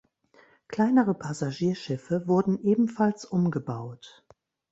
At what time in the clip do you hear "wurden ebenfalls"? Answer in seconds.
2.27-3.23